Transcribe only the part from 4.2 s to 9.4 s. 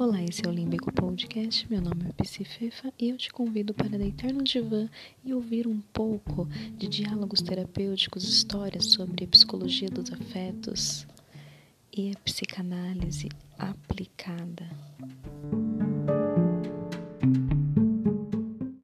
no divã e ouvir um pouco de diálogos terapêuticos, histórias sobre a